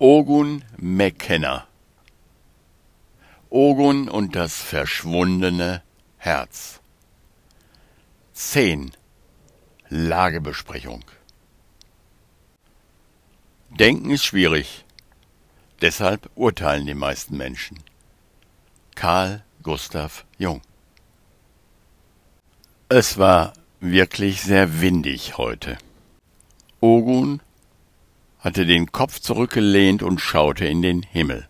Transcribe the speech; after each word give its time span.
Ogun 0.00 0.64
McKenna 0.76 1.66
Ogun 3.50 4.08
und 4.08 4.36
das 4.36 4.62
verschwundene 4.62 5.82
Herz. 6.18 6.78
10 8.32 8.92
Lagebesprechung. 9.88 11.02
Denken 13.70 14.10
ist 14.10 14.24
schwierig, 14.24 14.84
deshalb 15.80 16.30
urteilen 16.36 16.86
die 16.86 16.94
meisten 16.94 17.36
Menschen. 17.36 17.82
Karl 18.94 19.42
Gustav 19.64 20.26
Jung. 20.38 20.62
Es 22.88 23.18
war 23.18 23.52
wirklich 23.80 24.42
sehr 24.42 24.80
windig 24.80 25.38
heute. 25.38 25.76
Ogun 26.80 27.40
hatte 28.38 28.66
den 28.66 28.92
Kopf 28.92 29.20
zurückgelehnt 29.20 30.02
und 30.02 30.20
schaute 30.20 30.66
in 30.66 30.82
den 30.82 31.02
Himmel. 31.02 31.48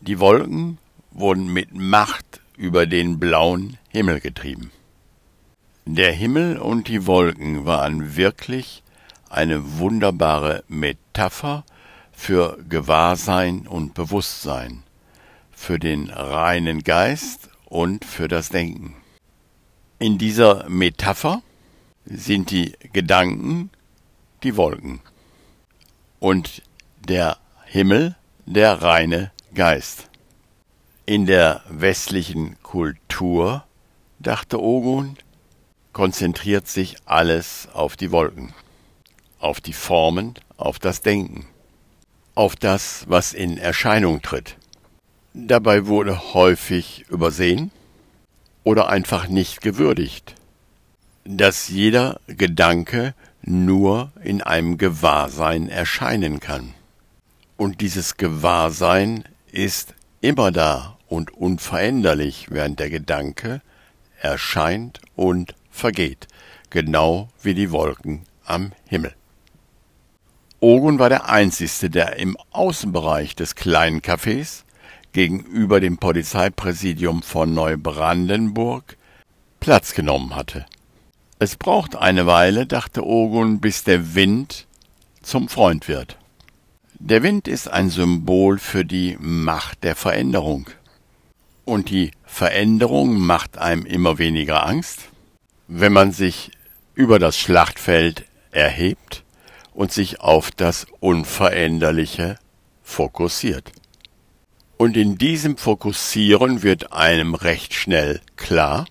Die 0.00 0.20
Wolken 0.20 0.78
wurden 1.10 1.52
mit 1.52 1.74
Macht 1.74 2.40
über 2.56 2.86
den 2.86 3.18
blauen 3.18 3.78
Himmel 3.88 4.20
getrieben. 4.20 4.70
Der 5.86 6.12
Himmel 6.12 6.58
und 6.58 6.88
die 6.88 7.06
Wolken 7.06 7.64
waren 7.64 8.16
wirklich 8.16 8.82
eine 9.28 9.78
wunderbare 9.78 10.62
Metapher 10.68 11.64
für 12.12 12.58
Gewahrsein 12.68 13.66
und 13.66 13.94
Bewusstsein, 13.94 14.82
für 15.50 15.78
den 15.78 16.10
reinen 16.10 16.84
Geist 16.84 17.48
und 17.66 18.04
für 18.04 18.28
das 18.28 18.50
Denken. 18.50 18.94
In 19.98 20.18
dieser 20.18 20.68
Metapher 20.68 21.42
sind 22.04 22.50
die 22.50 22.72
Gedanken 22.92 23.70
die 24.42 24.56
Wolken 24.56 25.00
und 26.20 26.62
der 27.00 27.38
Himmel 27.64 28.16
der 28.46 28.82
reine 28.82 29.30
Geist. 29.54 30.08
In 31.06 31.26
der 31.26 31.62
westlichen 31.68 32.56
Kultur, 32.62 33.64
dachte 34.18 34.60
Ogun, 34.60 35.16
konzentriert 35.92 36.68
sich 36.68 36.96
alles 37.06 37.68
auf 37.72 37.96
die 37.96 38.12
Wolken, 38.12 38.52
auf 39.38 39.60
die 39.60 39.72
Formen, 39.72 40.34
auf 40.56 40.78
das 40.78 41.00
Denken, 41.00 41.46
auf 42.34 42.56
das, 42.56 43.04
was 43.08 43.32
in 43.32 43.58
Erscheinung 43.58 44.22
tritt. 44.22 44.56
Dabei 45.34 45.86
wurde 45.86 46.34
häufig 46.34 47.06
übersehen 47.08 47.70
oder 48.64 48.88
einfach 48.88 49.28
nicht 49.28 49.60
gewürdigt, 49.60 50.34
dass 51.24 51.68
jeder 51.68 52.20
Gedanke 52.26 53.14
nur 53.42 54.12
in 54.22 54.42
einem 54.42 54.78
Gewahrsein 54.78 55.68
erscheinen 55.68 56.40
kann. 56.40 56.74
Und 57.56 57.80
dieses 57.80 58.16
Gewahrsein 58.16 59.24
ist 59.50 59.94
immer 60.20 60.52
da 60.52 60.98
und 61.08 61.32
unveränderlich, 61.32 62.48
während 62.50 62.78
der 62.80 62.90
Gedanke 62.90 63.62
erscheint 64.20 65.00
und 65.16 65.54
vergeht, 65.70 66.28
genau 66.70 67.28
wie 67.42 67.54
die 67.54 67.70
Wolken 67.70 68.22
am 68.44 68.72
Himmel. 68.86 69.14
Ogun 70.60 70.98
war 70.98 71.08
der 71.08 71.28
Einzige, 71.28 71.88
der 71.88 72.16
im 72.16 72.36
Außenbereich 72.50 73.36
des 73.36 73.54
kleinen 73.54 74.00
Cafés 74.00 74.64
gegenüber 75.12 75.80
dem 75.80 75.98
Polizeipräsidium 75.98 77.22
von 77.22 77.54
Neubrandenburg 77.54 78.96
Platz 79.60 79.94
genommen 79.94 80.34
hatte. 80.34 80.66
Es 81.40 81.54
braucht 81.54 81.94
eine 81.94 82.26
Weile, 82.26 82.66
dachte 82.66 83.06
Ogun, 83.06 83.60
bis 83.60 83.84
der 83.84 84.16
Wind 84.16 84.66
zum 85.22 85.48
Freund 85.48 85.86
wird. 85.86 86.18
Der 86.98 87.22
Wind 87.22 87.46
ist 87.46 87.68
ein 87.68 87.90
Symbol 87.90 88.58
für 88.58 88.84
die 88.84 89.16
Macht 89.20 89.84
der 89.84 89.94
Veränderung. 89.94 90.68
Und 91.64 91.90
die 91.90 92.10
Veränderung 92.24 93.18
macht 93.18 93.56
einem 93.56 93.86
immer 93.86 94.18
weniger 94.18 94.66
Angst, 94.66 95.10
wenn 95.68 95.92
man 95.92 96.10
sich 96.10 96.50
über 96.94 97.20
das 97.20 97.38
Schlachtfeld 97.38 98.24
erhebt 98.50 99.22
und 99.74 99.92
sich 99.92 100.20
auf 100.20 100.50
das 100.50 100.86
Unveränderliche 100.98 102.36
fokussiert. 102.82 103.70
Und 104.76 104.96
in 104.96 105.18
diesem 105.18 105.56
Fokussieren 105.56 106.64
wird 106.64 106.92
einem 106.92 107.36
recht 107.36 107.74
schnell 107.74 108.20
klar, 108.34 108.86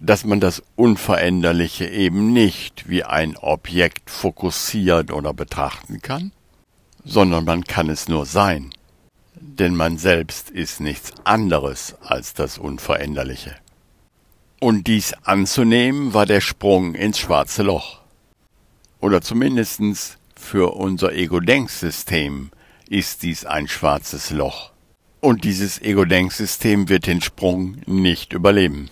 dass 0.00 0.24
man 0.24 0.40
das 0.40 0.62
Unveränderliche 0.76 1.86
eben 1.86 2.32
nicht 2.32 2.88
wie 2.88 3.04
ein 3.04 3.36
Objekt 3.36 4.10
fokussiert 4.10 5.12
oder 5.12 5.34
betrachten 5.34 6.00
kann, 6.00 6.32
sondern 7.04 7.44
man 7.44 7.64
kann 7.64 7.90
es 7.90 8.08
nur 8.08 8.24
sein, 8.24 8.70
denn 9.34 9.76
man 9.76 9.98
selbst 9.98 10.50
ist 10.50 10.80
nichts 10.80 11.12
anderes 11.24 11.96
als 12.00 12.32
das 12.32 12.56
Unveränderliche. 12.56 13.54
Und 14.58 14.86
dies 14.86 15.12
anzunehmen 15.24 16.14
war 16.14 16.26
der 16.26 16.40
Sprung 16.40 16.94
ins 16.94 17.18
schwarze 17.18 17.62
Loch. 17.62 18.00
Oder 19.00 19.20
zumindestens 19.20 20.18
für 20.34 20.74
unser 20.74 21.12
Ego-Denksystem 21.12 22.50
ist 22.88 23.22
dies 23.22 23.44
ein 23.44 23.68
schwarzes 23.68 24.30
Loch. 24.30 24.72
Und 25.20 25.44
dieses 25.44 25.80
Ego-Denksystem 25.80 26.88
wird 26.88 27.06
den 27.06 27.20
Sprung 27.20 27.76
nicht 27.86 28.32
überleben. 28.32 28.90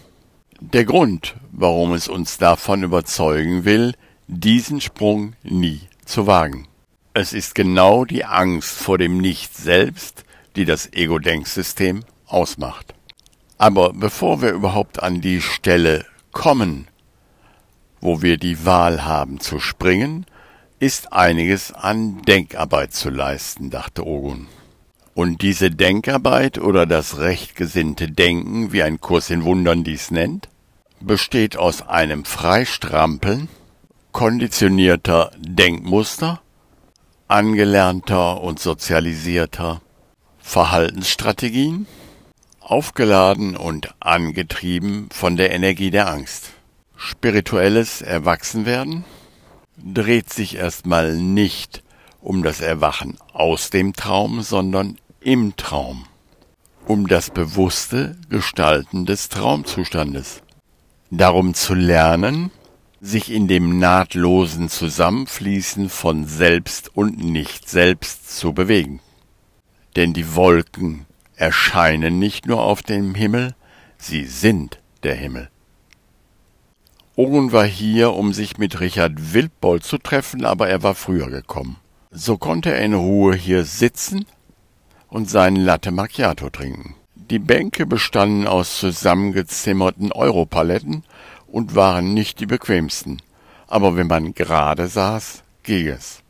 Der 0.61 0.85
Grund, 0.85 1.37
warum 1.53 1.93
es 1.93 2.09
uns 2.09 2.37
davon 2.37 2.83
überzeugen 2.83 3.65
will, 3.65 3.95
diesen 4.27 4.81
Sprung 4.81 5.35
nie 5.45 5.83
zu 6.05 6.27
wagen. 6.27 6.67
Es 7.15 7.33
ist 7.33 7.55
genau 7.55 8.05
die 8.05 8.25
Angst 8.25 8.71
vor 8.77 8.99
dem 8.99 9.19
Nicht 9.19 9.57
selbst, 9.57 10.25
die 10.57 10.65
das 10.65 10.93
Ego-Denksystem 10.93 12.05
ausmacht. 12.27 12.93
Aber 13.57 13.93
bevor 13.93 14.43
wir 14.43 14.51
überhaupt 14.51 15.01
an 15.01 15.21
die 15.21 15.41
Stelle 15.41 16.05
kommen, 16.33 16.89
wo 18.01 18.21
wir 18.21 18.37
die 18.37 18.65
Wahl 18.65 19.05
haben 19.05 19.39
zu 19.39 19.61
springen, 19.61 20.27
ist 20.81 21.13
einiges 21.13 21.73
an 21.73 22.23
Denkarbeit 22.23 22.93
zu 22.93 23.11
leisten, 23.11 23.71
dachte 23.71 24.05
Ogun. 24.05 24.49
Und 25.19 25.43
diese 25.43 25.73
Denkarbeit 25.73 26.59
oder 26.59 26.87
das 26.87 27.19
rechtgesinnte 27.19 28.09
Denken, 28.09 28.73
wie 28.73 28.85
ein 28.85 29.01
Kurs 29.01 29.31
in 29.31 29.43
Wundern 29.43 29.83
dies 29.83 30.13
nennt, 30.13 30.49
besteht 31.01 31.57
aus 31.57 31.83
einem 31.83 32.25
Freistrampeln 32.25 33.49
konditionierter 34.13 35.33
Denkmuster, 35.37 36.41
angelernter 37.27 38.41
und 38.41 38.61
sozialisierter 38.61 39.83
Verhaltensstrategien, 40.39 41.89
aufgeladen 42.61 43.57
und 43.57 43.97
angetrieben 43.99 45.09
von 45.13 45.37
der 45.37 45.51
Energie 45.51 45.91
der 45.91 46.07
Angst. 46.07 46.51
Spirituelles 46.97 48.03
Erwachsenwerden 48.03 49.05
dreht 49.79 50.33
sich 50.33 50.55
erstmal 50.55 51.17
nicht 51.17 51.83
um 52.21 52.45
das 52.45 52.61
Erwachen 52.61 53.19
aus 53.33 53.71
dem 53.71 53.95
Traum, 53.95 54.43
sondern 54.43 54.97
im 55.21 55.57
Traum, 55.57 56.05
um 56.87 57.09
das 57.09 57.31
bewusste 57.31 58.17
Gestalten 58.29 59.05
des 59.05 59.29
Traumzustandes. 59.29 60.43
Darum 61.11 61.55
zu 61.55 61.75
lernen, 61.75 62.51
sich 63.01 63.33
in 63.33 63.49
dem 63.49 63.79
nahtlosen 63.79 64.69
Zusammenfließen 64.69 65.89
von 65.89 66.27
Selbst 66.27 66.95
und 66.95 67.19
Nicht-Selbst 67.19 68.37
zu 68.37 68.53
bewegen. 68.53 69.01
Denn 69.97 70.13
die 70.13 70.35
Wolken 70.37 71.07
erscheinen 71.35 72.19
nicht 72.19 72.47
nur 72.47 72.63
auf 72.63 72.83
dem 72.83 73.15
Himmel, 73.15 73.55
sie 73.97 74.25
sind 74.25 74.79
der 75.03 75.15
Himmel. 75.15 75.51
Ogun 77.17 77.51
war 77.51 77.67
hier, 77.67 78.13
um 78.13 78.33
sich 78.33 78.59
mit 78.59 78.79
Richard 78.79 79.33
Wildbold 79.35 79.83
zu 79.83 79.99
treffen, 79.99 80.45
aber 80.45 80.69
er 80.69 80.85
war 80.85 80.95
früher 80.95 81.29
gekommen. 81.29 81.77
So 82.13 82.39
konnte 82.39 82.71
er 82.71 82.81
in 82.85 82.95
Ruhe 82.95 83.35
hier 83.35 83.65
sitzen 83.65 84.25
und 85.09 85.29
seinen 85.29 85.57
Latte 85.57 85.91
Macchiato 85.91 86.51
trinken. 86.51 86.95
Die 87.15 87.39
Bänke 87.39 87.87
bestanden 87.87 88.47
aus 88.47 88.79
zusammengezimmerten 88.79 90.13
Europaletten 90.13 91.05
und 91.47 91.75
waren 91.75 92.15
nicht 92.15 92.41
die 92.41 92.47
bequemsten, 92.47 93.21
aber 93.67 93.97
wenn 93.97 94.07
man 94.07 94.35
gerade 94.35 94.89
saß, 94.89 95.43
ging 95.63 95.89
es. 95.89 96.23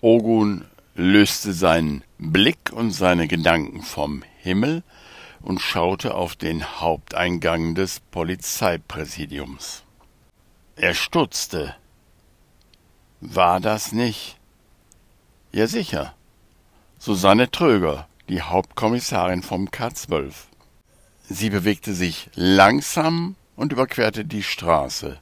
Ogun 0.00 0.64
löste 0.94 1.52
seinen 1.52 2.02
Blick 2.18 2.72
und 2.72 2.92
seine 2.92 3.26
Gedanken 3.28 3.82
vom 3.82 4.22
Himmel 4.38 4.82
und 5.42 5.60
schaute 5.60 6.14
auf 6.14 6.36
den 6.36 6.80
Haupteingang 6.80 7.74
des 7.74 8.00
Polizeipräsidiums. 8.00 9.82
Er 10.76 10.94
stutzte. 10.94 11.74
War 13.20 13.60
das 13.60 13.92
nicht? 13.92 14.38
Ja 15.52 15.66
sicher. 15.66 16.14
Susanne 17.06 17.50
Tröger, 17.50 18.08
die 18.30 18.40
Hauptkommissarin 18.40 19.42
vom 19.42 19.66
K12. 19.68 20.32
Sie 21.28 21.50
bewegte 21.50 21.92
sich 21.92 22.30
langsam 22.34 23.36
und 23.56 23.72
überquerte 23.74 24.24
die 24.24 24.42
Straße, 24.42 25.18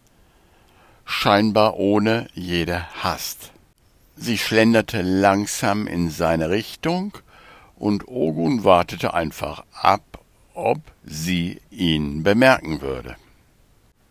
scheinbar 1.05 1.75
ohne 1.79 2.29
jede 2.35 2.87
Hast. 3.03 3.51
Sie 4.15 4.39
schlenderte 4.39 5.03
langsam 5.03 5.89
in 5.89 6.09
seine 6.11 6.51
Richtung, 6.51 7.19
und 7.75 8.07
Ogun 8.07 8.63
wartete 8.63 9.13
einfach 9.13 9.65
ab, 9.73 10.21
ob 10.55 10.79
sie 11.03 11.61
ihn 11.73 12.23
bemerken 12.23 12.81
würde. 12.81 13.17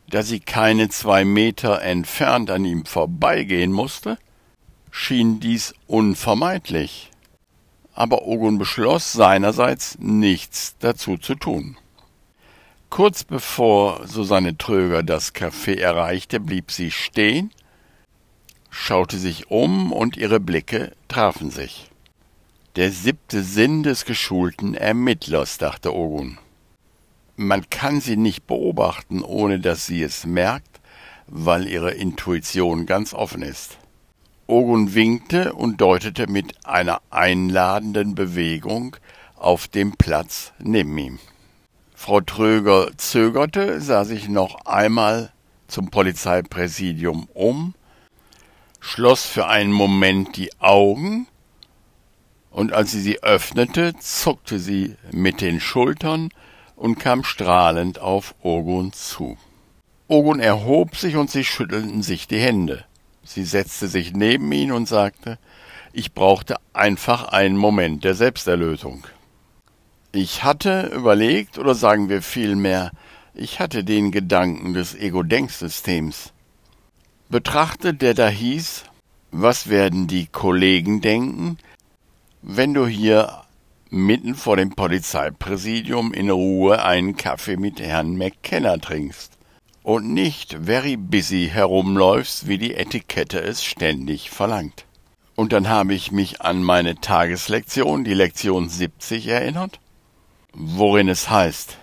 Da 0.10 0.24
sie 0.24 0.42
keine 0.42 0.90
zwei 0.90 1.24
Meter 1.24 1.82
entfernt 1.82 2.52
an 2.52 2.66
ihm 2.66 2.86
vorbeigehen 2.86 3.72
musste, 3.72 4.18
schien 4.92 5.40
dies 5.40 5.74
unvermeidlich. 5.88 7.11
Aber 7.94 8.26
Ogun 8.26 8.58
beschloss 8.58 9.12
seinerseits 9.12 9.98
nichts 10.00 10.76
dazu 10.80 11.18
zu 11.18 11.36
tun. 11.36 11.78
Kurz 12.90 13.24
bevor 13.24 14.06
Susanne 14.08 14.58
Tröger 14.58 15.02
das 15.02 15.34
Café 15.34 15.80
erreichte, 15.80 16.40
blieb 16.40 16.72
sie 16.72 16.92
stehen, 16.92 17.52
schaute 18.70 19.18
sich 19.18 19.50
um 19.50 19.92
und 19.92 20.18
ihre 20.18 20.40
Blicke 20.40 20.92
trafen 21.08 21.52
sich. 21.52 21.90
Der 22.78 22.92
siebte 22.92 23.44
Sinn 23.44 23.84
des 23.84 24.06
geschulten 24.06 24.76
Ermittlers, 24.76 25.58
dachte 25.58 25.94
Ogun. 25.94 26.38
Man 27.36 27.70
kann 27.70 28.02
sie 28.02 28.18
nicht 28.18 28.48
beobachten, 28.48 29.24
ohne 29.24 29.60
dass 29.60 29.86
sie 29.86 30.04
es 30.04 30.26
merkt, 30.26 30.80
weil 31.28 31.68
ihre 31.68 31.92
Intuition 31.92 32.86
ganz 32.86 33.14
offen 33.14 33.42
ist. 33.42 33.78
Ogun 34.52 34.94
winkte 34.94 35.54
und 35.54 35.80
deutete 35.80 36.28
mit 36.28 36.66
einer 36.66 37.02
einladenden 37.10 38.16
Bewegung 38.16 38.98
auf 39.38 39.70
dem 39.70 39.94
Platz 39.94 40.52
neben 40.60 40.98
ihm. 40.98 41.20
Frau 41.96 42.20
Tröger 42.20 42.90
zögerte, 42.98 43.80
sah 43.80 44.04
sich 44.04 44.28
noch 44.28 44.66
einmal 44.66 45.32
zum 45.68 45.90
Polizeipräsidium 45.90 47.30
um, 47.34 47.76
schloss 48.82 49.26
für 49.26 49.48
einen 49.48 49.72
Moment 49.72 50.36
die 50.36 50.52
Augen, 50.60 51.28
und 52.50 52.74
als 52.74 52.92
sie 52.92 53.00
sie 53.00 53.24
öffnete, 53.24 53.94
zuckte 54.00 54.60
sie 54.60 54.98
mit 55.14 55.40
den 55.40 55.62
Schultern 55.62 56.28
und 56.76 57.00
kam 57.00 57.24
strahlend 57.24 58.00
auf 58.00 58.36
Ogun 58.42 58.92
zu. 58.92 59.38
Ogun 60.10 60.42
erhob 60.42 60.98
sich 60.98 61.16
und 61.16 61.32
sie 61.32 61.46
schüttelten 61.46 62.04
sich 62.04 62.28
die 62.28 62.42
Hände. 62.42 62.84
Sie 63.24 63.44
setzte 63.44 63.88
sich 63.88 64.14
neben 64.14 64.52
ihn 64.52 64.72
und 64.72 64.88
sagte, 64.88 65.38
ich 65.94 66.14
brauchte 66.14 66.56
einfach 66.74 67.26
einen 67.26 67.58
Moment 67.58 68.04
der 68.04 68.16
Selbsterlösung. 68.16 69.06
Ich 70.12 70.44
hatte 70.44 70.92
überlegt, 70.94 71.58
oder 71.58 71.76
sagen 71.76 72.10
wir 72.10 72.22
vielmehr, 72.22 72.92
ich 73.34 73.60
hatte 73.60 73.84
den 73.84 74.12
Gedanken 74.12 74.74
des 74.74 74.96
Ego-Denksystems. 74.96 76.34
Betrachtet, 77.30 78.02
der 78.02 78.14
da 78.14 78.28
hieß, 78.28 78.84
was 79.32 79.70
werden 79.70 80.08
die 80.08 80.28
Kollegen 80.28 81.00
denken, 81.00 81.58
wenn 82.42 82.74
du 82.74 82.88
hier 82.88 83.44
mitten 83.90 84.36
vor 84.36 84.58
dem 84.58 84.72
Polizeipräsidium 84.72 86.14
in 86.14 86.30
Ruhe 86.30 86.84
einen 86.84 87.16
Kaffee 87.16 87.58
mit 87.58 87.80
Herrn 87.80 88.18
McKenna 88.18 88.78
trinkst 88.78 89.31
und 89.84 90.14
nicht 90.14 90.58
very 90.64 90.98
busy 90.98 91.50
herumläufst, 91.52 92.48
wie 92.48 92.58
die 92.58 92.76
Etikette 92.76 93.40
es 93.42 93.64
ständig 93.64 94.30
verlangt. 94.30 94.86
Und 95.36 95.54
dann 95.54 95.70
habe 95.70 95.94
ich 95.94 96.12
mich 96.12 96.42
an 96.42 96.62
meine 96.64 96.96
Tageslektion, 96.96 98.04
die 98.04 98.14
Lektion 98.14 98.70
70, 98.70 99.28
erinnert 99.28 99.80
worin 100.54 101.10
es 101.10 101.30
heißt, 101.30 101.78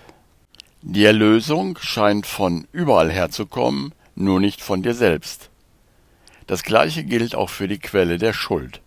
die 0.82 1.04
Erlösung 1.04 1.78
scheint 1.80 2.26
von 2.26 2.66
überall 2.72 3.10
herzukommen, 3.10 3.94
nur 4.14 4.40
nicht 4.40 4.60
von 4.60 4.82
dir 4.82 4.94
selbst. 4.94 5.50
Das 6.46 6.62
gleiche 6.62 7.04
gilt 7.04 7.34
auch 7.34 7.50
für 7.50 7.68
die 7.68 7.78
Quelle 7.78 8.18
der 8.18 8.32
Schuld. 8.32 8.80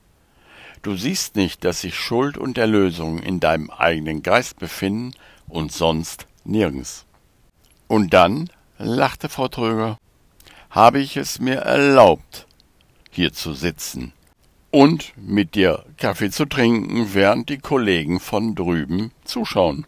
Du 0.81 0.95
siehst 0.95 1.35
nicht, 1.35 1.63
dass 1.63 1.81
sich 1.81 1.95
Schuld 1.95 2.37
und 2.37 2.57
Erlösung 2.57 3.19
in 3.19 3.39
deinem 3.39 3.69
eigenen 3.69 4.23
Geist 4.23 4.57
befinden 4.57 5.13
und 5.47 5.71
sonst 5.71 6.25
nirgends. 6.43 7.05
Und 7.87 8.13
dann, 8.13 8.49
lachte 8.83 9.29
Frau 9.29 9.47
Tröger, 9.47 9.97
habe 10.69 10.99
ich 10.99 11.17
es 11.17 11.39
mir 11.39 11.57
erlaubt, 11.57 12.47
hier 13.11 13.33
zu 13.33 13.53
sitzen 13.53 14.13
und 14.71 15.13
mit 15.17 15.55
dir 15.55 15.85
Kaffee 15.97 16.31
zu 16.31 16.45
trinken, 16.45 17.13
während 17.13 17.49
die 17.49 17.57
Kollegen 17.57 18.19
von 18.19 18.55
drüben 18.55 19.11
zuschauen. 19.23 19.85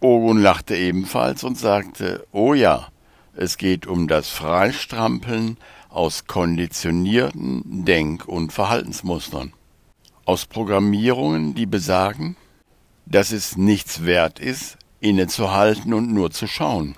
Ogun 0.00 0.38
lachte 0.38 0.76
ebenfalls 0.76 1.44
und 1.44 1.56
sagte, 1.56 2.26
oh 2.32 2.54
ja, 2.54 2.88
es 3.36 3.56
geht 3.56 3.86
um 3.86 4.08
das 4.08 4.28
Freistrampeln 4.28 5.56
aus 5.88 6.26
konditionierten 6.26 7.84
Denk- 7.84 8.26
und 8.26 8.52
Verhaltensmustern, 8.52 9.52
aus 10.24 10.44
Programmierungen, 10.46 11.54
die 11.54 11.66
besagen, 11.66 12.36
dass 13.06 13.32
es 13.32 13.56
nichts 13.56 14.04
wert 14.04 14.40
ist, 14.40 14.76
innezuhalten 15.00 15.94
und 15.94 16.12
nur 16.12 16.30
zu 16.30 16.46
schauen, 16.46 16.96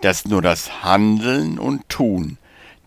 dass 0.00 0.24
nur 0.26 0.42
das 0.42 0.82
Handeln 0.82 1.58
und 1.58 1.88
Tun 1.88 2.38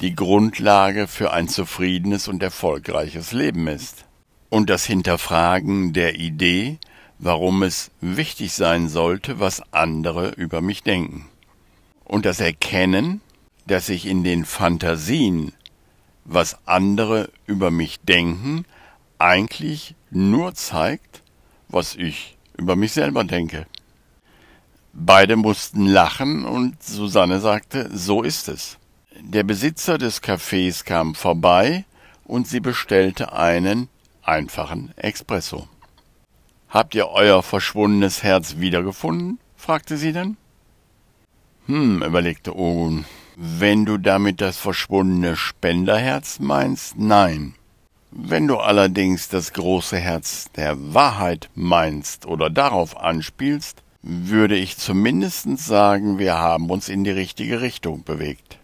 die 0.01 0.15
Grundlage 0.15 1.07
für 1.07 1.33
ein 1.33 1.47
zufriedenes 1.47 2.27
und 2.27 2.41
erfolgreiches 2.41 3.31
Leben 3.33 3.67
ist. 3.67 4.05
Und 4.49 4.69
das 4.69 4.85
Hinterfragen 4.85 5.93
der 5.93 6.15
Idee, 6.15 6.77
warum 7.19 7.63
es 7.63 7.91
wichtig 7.99 8.53
sein 8.53 8.87
sollte, 8.87 9.39
was 9.39 9.61
andere 9.73 10.29
über 10.29 10.61
mich 10.61 10.83
denken. 10.83 11.25
Und 12.05 12.25
das 12.25 12.39
Erkennen, 12.39 13.21
dass 13.67 13.89
ich 13.89 14.05
in 14.05 14.23
den 14.23 14.45
Fantasien, 14.45 15.53
was 16.25 16.57
andere 16.65 17.29
über 17.45 17.69
mich 17.69 17.99
denken, 17.99 18.65
eigentlich 19.19 19.95
nur 20.09 20.53
zeigt, 20.55 21.21
was 21.67 21.95
ich 21.95 22.37
über 22.57 22.75
mich 22.75 22.93
selber 22.93 23.23
denke. 23.23 23.67
Beide 24.93 25.35
mussten 25.35 25.85
lachen 25.85 26.45
und 26.45 26.81
Susanne 26.81 27.39
sagte, 27.39 27.89
so 27.95 28.23
ist 28.23 28.49
es. 28.49 28.77
Der 29.21 29.43
Besitzer 29.43 29.97
des 29.97 30.23
Cafés 30.23 30.83
kam 30.83 31.15
vorbei 31.15 31.85
und 32.23 32.47
sie 32.47 32.59
bestellte 32.59 33.33
einen 33.33 33.89
einfachen 34.23 34.93
Espresso. 34.95 35.67
Habt 36.69 36.95
ihr 36.95 37.09
euer 37.09 37.41
verschwundenes 37.43 38.23
Herz 38.23 38.57
wiedergefunden? 38.57 39.39
fragte 39.55 39.97
sie 39.97 40.13
dann. 40.13 40.37
Hm, 41.65 42.03
überlegte 42.03 42.55
Ogun. 42.55 43.05
Wenn 43.35 43.85
du 43.85 43.97
damit 43.97 44.41
das 44.41 44.57
verschwundene 44.57 45.35
Spenderherz 45.35 46.39
meinst, 46.39 46.97
nein. 46.97 47.55
Wenn 48.11 48.47
du 48.47 48.57
allerdings 48.57 49.29
das 49.29 49.53
große 49.53 49.97
Herz 49.97 50.51
der 50.55 50.93
Wahrheit 50.93 51.49
meinst 51.55 52.25
oder 52.25 52.49
darauf 52.49 52.97
anspielst, 52.97 53.83
würde 54.01 54.55
ich 54.55 54.77
zumindest 54.77 55.57
sagen, 55.59 56.19
wir 56.19 56.37
haben 56.37 56.69
uns 56.69 56.89
in 56.89 57.03
die 57.03 57.11
richtige 57.11 57.61
Richtung 57.61 58.03
bewegt. 58.03 58.57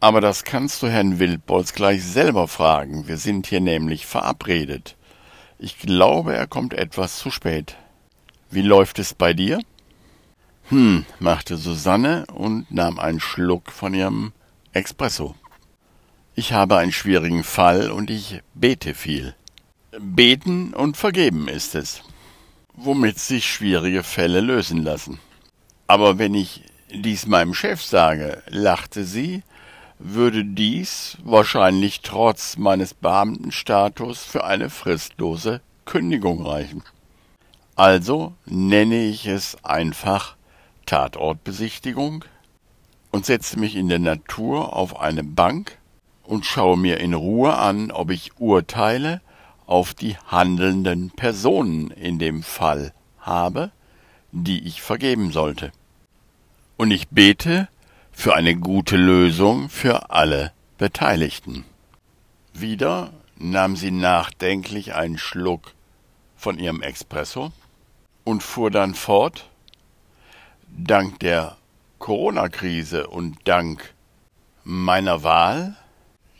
Aber 0.00 0.20
das 0.20 0.44
kannst 0.44 0.82
du 0.82 0.88
Herrn 0.88 1.18
Wildbolz 1.18 1.72
gleich 1.72 2.04
selber 2.04 2.48
fragen. 2.48 3.08
Wir 3.08 3.16
sind 3.16 3.48
hier 3.48 3.60
nämlich 3.60 4.06
verabredet. 4.06 4.96
Ich 5.58 5.78
glaube, 5.78 6.36
er 6.36 6.46
kommt 6.46 6.72
etwas 6.72 7.18
zu 7.18 7.30
spät. 7.30 7.76
Wie 8.50 8.62
läuft 8.62 8.98
es 8.98 9.12
bei 9.12 9.34
dir? 9.34 9.60
Hm, 10.68 11.04
machte 11.18 11.56
Susanne 11.56 12.26
und 12.32 12.70
nahm 12.70 12.98
einen 12.98 13.20
Schluck 13.20 13.72
von 13.72 13.92
ihrem 13.92 14.32
Espresso. 14.72 15.34
Ich 16.34 16.52
habe 16.52 16.76
einen 16.76 16.92
schwierigen 16.92 17.42
Fall 17.42 17.90
und 17.90 18.10
ich 18.10 18.40
bete 18.54 18.94
viel. 18.94 19.34
Beten 19.98 20.74
und 20.74 20.96
vergeben 20.96 21.48
ist 21.48 21.74
es, 21.74 22.02
womit 22.80 23.18
sich 23.18 23.46
schwierige 23.46 24.02
Fälle 24.02 24.40
lösen 24.40 24.82
lassen. 24.82 25.18
Aber 25.86 26.18
wenn 26.18 26.34
ich 26.34 26.62
dies 26.92 27.26
meinem 27.26 27.54
Chef 27.54 27.82
sage, 27.82 28.42
lachte 28.48 29.04
sie 29.04 29.42
würde 29.98 30.44
dies 30.44 31.18
wahrscheinlich 31.24 32.02
trotz 32.02 32.56
meines 32.56 32.94
Beamtenstatus 32.94 34.22
für 34.22 34.44
eine 34.44 34.70
fristlose 34.70 35.60
Kündigung 35.84 36.46
reichen. 36.46 36.82
Also 37.74 38.34
nenne 38.46 39.04
ich 39.04 39.26
es 39.26 39.56
einfach 39.64 40.36
Tatortbesichtigung 40.86 42.24
und 43.10 43.26
setze 43.26 43.58
mich 43.58 43.74
in 43.74 43.88
der 43.88 43.98
Natur 43.98 44.74
auf 44.74 45.00
eine 45.00 45.24
Bank 45.24 45.78
und 46.22 46.46
schaue 46.46 46.76
mir 46.76 47.00
in 47.00 47.14
Ruhe 47.14 47.54
an, 47.56 47.90
ob 47.90 48.10
ich 48.10 48.38
Urteile 48.38 49.20
auf 49.68 49.94
die 49.94 50.16
handelnden 50.26 51.10
Personen 51.10 51.90
in 51.90 52.18
dem 52.18 52.42
Fall 52.42 52.92
habe, 53.20 53.70
die 54.32 54.66
ich 54.66 54.82
vergeben 54.82 55.30
sollte. 55.30 55.72
Und 56.76 56.90
ich 56.90 57.08
bete, 57.08 57.68
für 58.10 58.34
eine 58.34 58.56
gute 58.56 58.96
Lösung 58.96 59.68
für 59.68 60.10
alle 60.10 60.52
Beteiligten. 60.76 61.64
Wieder 62.52 63.12
nahm 63.36 63.76
sie 63.76 63.92
nachdenklich 63.92 64.94
einen 64.94 65.18
Schluck 65.18 65.72
von 66.34 66.58
ihrem 66.58 66.82
Espresso 66.82 67.52
und 68.24 68.42
fuhr 68.42 68.72
dann 68.72 68.96
fort 68.96 69.48
Dank 70.76 71.20
der 71.20 71.56
Corona-Krise 71.98 73.06
und 73.06 73.36
dank 73.44 73.94
meiner 74.64 75.22
Wahl, 75.22 75.76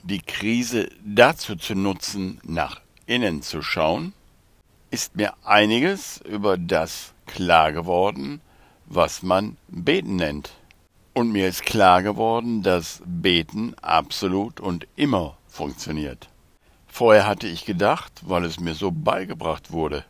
die 0.02 0.20
Krise 0.20 0.88
dazu 1.04 1.56
zu 1.56 1.74
nutzen, 1.74 2.40
nach 2.42 2.80
innen 3.08 3.42
zu 3.42 3.62
schauen, 3.62 4.12
ist 4.90 5.16
mir 5.16 5.34
einiges 5.44 6.20
über 6.24 6.56
das 6.56 7.12
klar 7.26 7.72
geworden, 7.72 8.40
was 8.86 9.22
man 9.22 9.56
Beten 9.68 10.16
nennt. 10.16 10.50
Und 11.14 11.32
mir 11.32 11.48
ist 11.48 11.64
klar 11.64 12.02
geworden, 12.02 12.62
dass 12.62 13.02
Beten 13.04 13.74
absolut 13.82 14.60
und 14.60 14.86
immer 14.94 15.36
funktioniert. 15.48 16.28
Vorher 16.86 17.26
hatte 17.26 17.48
ich 17.48 17.64
gedacht, 17.64 18.12
weil 18.22 18.44
es 18.44 18.60
mir 18.60 18.74
so 18.74 18.90
beigebracht 18.90 19.72
wurde, 19.72 20.04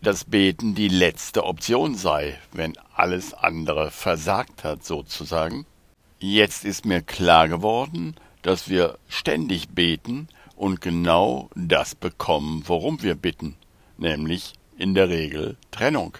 dass 0.00 0.24
Beten 0.24 0.74
die 0.74 0.88
letzte 0.88 1.44
Option 1.44 1.94
sei, 1.94 2.38
wenn 2.52 2.74
alles 2.94 3.34
andere 3.34 3.90
versagt 3.90 4.64
hat 4.64 4.84
sozusagen. 4.84 5.66
Jetzt 6.18 6.64
ist 6.64 6.86
mir 6.86 7.02
klar 7.02 7.48
geworden, 7.48 8.14
dass 8.42 8.68
wir 8.68 8.98
ständig 9.08 9.70
beten 9.70 10.28
und 10.56 10.80
genau 10.80 11.50
das 11.54 11.94
bekommen, 11.94 12.62
worum 12.66 13.02
wir 13.02 13.14
bitten, 13.14 13.56
nämlich 13.96 14.52
in 14.76 14.94
der 14.94 15.08
Regel 15.08 15.56
Trennung. 15.70 16.16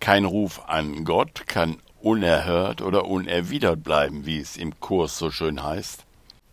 Kein 0.00 0.24
Ruf 0.24 0.60
an 0.66 1.04
Gott 1.04 1.46
kann 1.46 1.76
unerhört 2.00 2.82
oder 2.82 3.06
unerwidert 3.06 3.82
bleiben, 3.84 4.26
wie 4.26 4.38
es 4.38 4.56
im 4.56 4.78
Kurs 4.80 5.18
so 5.18 5.30
schön 5.30 5.62
heißt. 5.62 6.04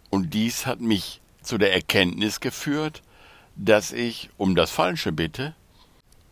Und 0.09 0.33
dies 0.33 0.65
hat 0.65 0.81
mich 0.81 1.21
zu 1.41 1.57
der 1.57 1.73
Erkenntnis 1.73 2.39
geführt, 2.39 3.01
dass 3.55 3.91
ich 3.91 4.29
um 4.37 4.55
das 4.55 4.71
Falsche 4.71 5.11
bitte 5.11 5.55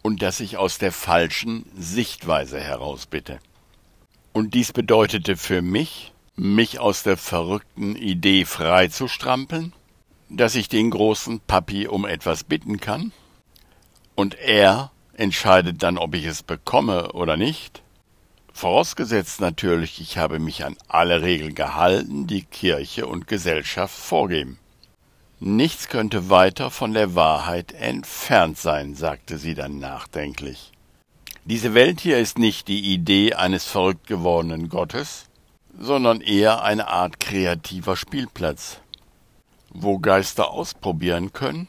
und 0.02 0.22
dass 0.22 0.40
ich 0.40 0.58
aus 0.58 0.78
der 0.78 0.92
falschen 0.92 1.66
Sichtweise 1.78 2.60
heraus 2.60 3.06
bitte. 3.06 3.40
Und 4.32 4.54
dies 4.54 4.72
bedeutete 4.72 5.36
für 5.36 5.62
mich, 5.62 6.14
mich 6.36 6.80
aus 6.80 7.04
der 7.04 7.18
verrückten 7.18 7.96
Idee 7.96 8.46
frei 8.46 8.88
zu 8.88 9.08
strampeln, 9.08 9.74
dass 10.30 10.56
ich 10.56 10.70
den 10.70 10.90
großen 10.90 11.40
Papi 11.42 11.88
um 11.88 12.06
etwas 12.06 12.44
bitten 12.44 12.80
kann, 12.80 13.12
und 14.16 14.36
er 14.36 14.92
entscheidet 15.14 15.84
dann, 15.84 15.98
ob 15.98 16.16
ich 16.16 16.26
es 16.26 16.44
bekomme 16.44 17.12
oder 17.14 17.38
nicht, 17.38 17.84
vorausgesetzt 18.52 19.40
natürlich, 19.42 20.02
ich 20.02 20.18
habe 20.18 20.40
mich 20.40 20.66
an 20.66 20.76
alle 20.88 21.22
Regeln 21.22 21.54
gehalten, 21.54 22.26
die 22.26 22.44
Kirche 22.44 23.06
und 23.06 23.28
Gesellschaft 23.28 23.96
vorgeben. 23.96 24.58
Nichts 25.40 25.88
könnte 25.88 26.32
weiter 26.32 26.72
von 26.72 26.94
der 26.94 27.14
Wahrheit 27.14 27.72
entfernt 27.74 28.58
sein, 28.58 28.96
sagte 28.96 29.38
sie 29.38 29.54
dann 29.54 29.78
nachdenklich. 29.78 30.72
Diese 31.46 31.76
Welt 31.76 32.02
hier 32.02 32.18
ist 32.18 32.40
nicht 32.40 32.68
die 32.68 32.92
Idee 32.92 33.34
eines 33.34 33.66
verrückt 33.66 34.08
gewordenen 34.08 34.68
Gottes, 34.68 35.26
sondern 35.80 36.22
eher 36.22 36.64
eine 36.64 36.88
Art 36.88 37.20
kreativer 37.20 37.96
Spielplatz, 37.96 38.82
wo 39.82 40.00
Geister 40.00 40.52
ausprobieren 40.52 41.34
können, 41.34 41.68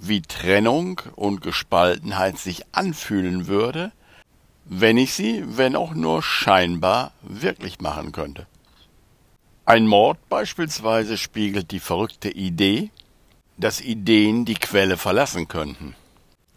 wie 0.00 0.22
Trennung 0.22 1.00
und 1.16 1.40
Gespaltenheit 1.40 2.38
sich 2.38 2.62
anfühlen 2.72 3.46
würde, 3.46 3.92
wenn 4.64 4.98
ich 4.98 5.14
sie, 5.14 5.44
wenn 5.46 5.76
auch 5.76 5.94
nur 5.94 6.22
scheinbar, 6.22 7.12
wirklich 7.22 7.80
machen 7.80 8.12
könnte. 8.12 8.46
Ein 9.64 9.86
Mord 9.86 10.18
beispielsweise 10.28 11.16
spiegelt 11.16 11.70
die 11.70 11.80
verrückte 11.80 12.30
Idee, 12.30 12.90
dass 13.56 13.80
Ideen 13.80 14.44
die 14.44 14.54
Quelle 14.54 14.96
verlassen 14.96 15.48
könnten. 15.48 15.94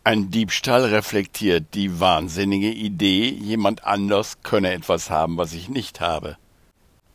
Ein 0.03 0.31
Diebstahl 0.31 0.85
reflektiert 0.85 1.73
die 1.73 2.00
wahnsinnige 2.00 2.71
Idee, 2.71 3.29
jemand 3.29 3.83
anders 3.83 4.41
könne 4.41 4.71
etwas 4.71 5.09
haben, 5.09 5.38
was 5.38 5.53
ich 5.53 5.69
nicht 5.69 6.01
habe. 6.01 6.38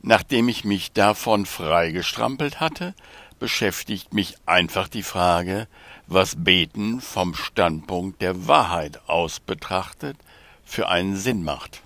Nachdem 0.02 0.49
ich 0.49 0.64
mich 0.64 0.92
davon 0.92 1.46
freigestrampelt 1.46 2.61
hatte, 2.61 2.94
beschäftigt 3.38 4.14
mich 4.14 4.37
einfach 4.47 4.88
die 4.88 5.02
Frage, 5.02 5.69
was 6.07 6.35
Beten 6.37 7.00
vom 7.00 7.35
Standpunkt 7.35 8.23
der 8.23 8.47
Wahrheit 8.47 9.09
aus 9.09 9.40
betrachtet 9.40 10.16
für 10.64 10.88
einen 10.88 11.16
Sinn 11.16 11.45
macht. 11.45 11.83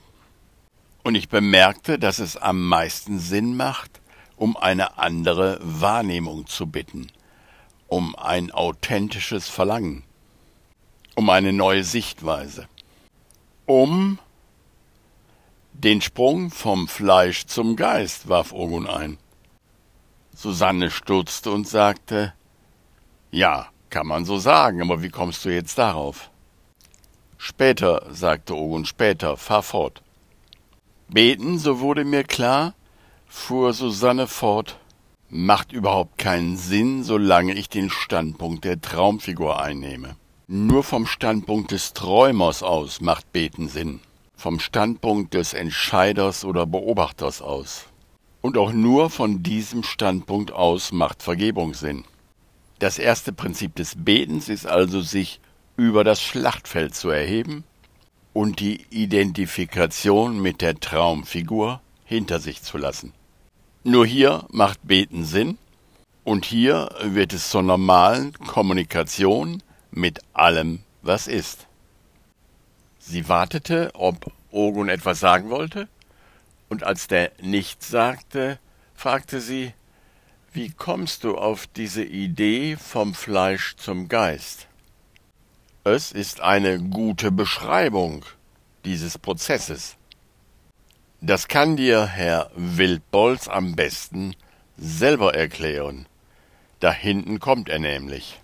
Und 1.02 1.14
ich 1.14 1.28
bemerkte, 1.28 1.98
dass 1.98 2.18
es 2.18 2.36
am 2.36 2.66
meisten 2.66 3.18
Sinn 3.18 3.56
macht, 3.56 4.00
um 4.36 4.56
eine 4.56 4.98
andere 4.98 5.58
Wahrnehmung 5.62 6.46
zu 6.46 6.66
bitten, 6.66 7.08
um 7.88 8.14
ein 8.16 8.50
authentisches 8.50 9.48
Verlangen, 9.48 10.04
um 11.14 11.28
eine 11.30 11.52
neue 11.52 11.84
Sichtweise, 11.84 12.68
um 13.66 14.18
den 15.72 16.02
Sprung 16.02 16.50
vom 16.50 16.88
Fleisch 16.88 17.46
zum 17.46 17.76
Geist, 17.76 18.28
warf 18.28 18.52
Ogun 18.52 18.86
ein. 18.86 19.18
Susanne 20.34 20.90
stutzte 20.90 21.50
und 21.50 21.68
sagte, 21.68 22.32
ja, 23.30 23.68
kann 23.90 24.06
man 24.06 24.24
so 24.24 24.38
sagen, 24.38 24.82
aber 24.82 25.02
wie 25.02 25.08
kommst 25.08 25.44
du 25.44 25.50
jetzt 25.50 25.78
darauf? 25.78 26.30
Später, 27.38 28.06
sagte 28.10 28.54
Ogun, 28.54 28.84
später, 28.84 29.36
fahr 29.36 29.62
fort. 29.62 30.02
Beten, 31.08 31.58
so 31.58 31.80
wurde 31.80 32.04
mir 32.04 32.24
klar, 32.24 32.74
fuhr 33.26 33.72
Susanne 33.72 34.26
fort, 34.26 34.78
macht 35.28 35.72
überhaupt 35.72 36.18
keinen 36.18 36.56
Sinn, 36.56 37.02
solange 37.02 37.54
ich 37.54 37.68
den 37.68 37.90
Standpunkt 37.90 38.64
der 38.64 38.80
Traumfigur 38.80 39.60
einnehme. 39.60 40.16
Nur 40.46 40.84
vom 40.84 41.06
Standpunkt 41.06 41.70
des 41.70 41.92
Träumers 41.92 42.62
aus 42.62 43.00
macht 43.00 43.32
Beten 43.32 43.68
Sinn 43.68 44.00
vom 44.40 44.58
Standpunkt 44.58 45.34
des 45.34 45.52
Entscheiders 45.52 46.46
oder 46.46 46.64
Beobachters 46.64 47.42
aus. 47.42 47.84
Und 48.40 48.56
auch 48.56 48.72
nur 48.72 49.10
von 49.10 49.42
diesem 49.42 49.82
Standpunkt 49.82 50.52
aus 50.52 50.92
macht 50.92 51.22
Vergebung 51.22 51.74
Sinn. 51.74 52.04
Das 52.78 52.98
erste 52.98 53.32
Prinzip 53.32 53.74
des 53.74 53.94
Betens 53.96 54.48
ist 54.48 54.66
also, 54.66 55.02
sich 55.02 55.40
über 55.76 56.04
das 56.04 56.22
Schlachtfeld 56.22 56.94
zu 56.94 57.10
erheben 57.10 57.64
und 58.32 58.60
die 58.60 58.86
Identifikation 58.90 60.40
mit 60.40 60.60
der 60.62 60.78
Traumfigur 60.78 61.80
hinter 62.04 62.40
sich 62.40 62.62
zu 62.62 62.78
lassen. 62.78 63.12
Nur 63.84 64.06
hier 64.06 64.46
macht 64.50 64.86
Beten 64.86 65.24
Sinn 65.24 65.58
und 66.24 66.44
hier 66.44 66.90
wird 67.02 67.32
es 67.32 67.50
zur 67.50 67.62
normalen 67.62 68.32
Kommunikation 68.34 69.62
mit 69.90 70.20
allem, 70.32 70.80
was 71.02 71.28
ist. 71.28 71.66
Sie 72.98 73.28
wartete, 73.28 73.90
ob 73.94 74.32
Ogun 74.50 74.88
etwas 74.88 75.20
sagen 75.20 75.50
wollte, 75.50 75.88
und 76.70 76.84
als 76.84 77.08
der 77.08 77.32
nichts 77.42 77.88
sagte, 77.88 78.58
fragte 78.94 79.40
sie, 79.40 79.74
wie 80.52 80.70
kommst 80.70 81.24
du 81.24 81.36
auf 81.36 81.66
diese 81.66 82.02
Idee 82.02 82.76
vom 82.76 83.14
Fleisch 83.14 83.76
zum 83.76 84.08
Geist? 84.08 84.66
Es 85.84 86.12
ist 86.12 86.40
eine 86.40 86.78
gute 86.80 87.30
Beschreibung 87.30 88.24
dieses 88.84 89.18
Prozesses. 89.18 89.96
Das 91.20 91.48
kann 91.48 91.76
dir 91.76 92.06
Herr 92.06 92.50
Wildbolz 92.54 93.46
am 93.48 93.76
besten 93.76 94.34
selber 94.76 95.34
erklären. 95.34 96.06
Da 96.80 96.92
hinten 96.92 97.40
kommt 97.40 97.68
er 97.68 97.78
nämlich. 97.78 98.40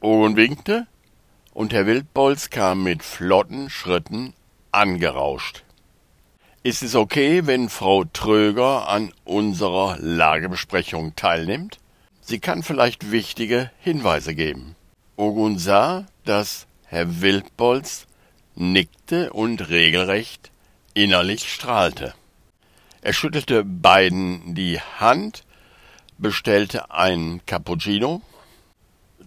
Owen 0.00 0.36
winkte 0.36 0.86
und 1.52 1.72
Herr 1.72 1.86
Wildbolz 1.86 2.50
kam 2.50 2.84
mit 2.84 3.02
flotten 3.02 3.68
Schritten 3.68 4.32
angerauscht. 4.72 5.64
Ist 6.62 6.82
es 6.82 6.94
okay, 6.94 7.46
wenn 7.46 7.68
Frau 7.68 8.04
Tröger 8.04 8.88
an 8.88 9.12
unserer 9.24 9.96
Lagebesprechung 9.98 11.14
teilnimmt? 11.16 11.78
Sie 12.20 12.40
kann 12.40 12.62
vielleicht 12.62 13.10
wichtige 13.10 13.70
Hinweise 13.78 14.34
geben. 14.34 14.76
Ogun 15.16 15.58
sah, 15.58 16.06
dass 16.24 16.66
Herr 16.84 17.20
Wildbolz 17.20 18.06
nickte 18.54 19.32
und 19.32 19.68
regelrecht 19.68 20.50
innerlich 20.94 21.52
strahlte. 21.52 22.14
Er 23.02 23.12
schüttelte 23.12 23.64
beiden 23.64 24.54
die 24.54 24.80
Hand, 24.80 25.44
bestellte 26.18 26.90
einen 26.90 27.44
Cappuccino 27.46 28.22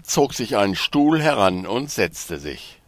zog 0.04 0.34
sich 0.34 0.58
einen 0.58 0.76
Stuhl 0.76 1.22
heran 1.22 1.66
und 1.66 1.90
setzte 1.90 2.40
sich. 2.40 2.80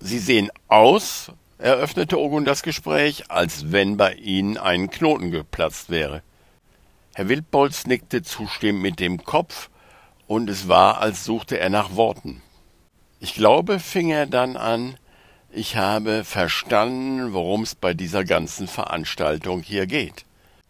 Sie 0.00 0.18
sehen 0.18 0.50
aus, 0.68 1.30
eröffnete 1.62 2.18
Ogun 2.18 2.44
das 2.44 2.62
Gespräch, 2.62 3.30
als 3.30 3.70
wenn 3.70 3.96
bei 3.96 4.14
Ihnen 4.14 4.58
ein 4.58 4.90
Knoten 4.90 5.30
geplatzt 5.30 5.90
wäre. 5.90 6.22
Herr 7.14 7.28
Wildbolz 7.28 7.86
nickte 7.86 8.22
zustimmend 8.22 8.82
mit 8.82 9.00
dem 9.00 9.24
Kopf, 9.24 9.70
und 10.26 10.48
es 10.48 10.66
war, 10.66 10.98
als 10.98 11.24
suchte 11.24 11.58
er 11.58 11.68
nach 11.68 11.94
Worten. 11.94 12.42
Ich 13.20 13.34
glaube, 13.34 13.78
fing 13.78 14.10
er 14.10 14.26
dann 14.26 14.56
an, 14.56 14.96
ich 15.50 15.76
habe 15.76 16.24
verstanden, 16.24 17.32
worum 17.32 17.62
es 17.62 17.74
bei 17.74 17.92
dieser 17.92 18.24
ganzen 18.24 18.66
Veranstaltung 18.66 19.62
hier 19.62 19.86
geht. 19.86 20.24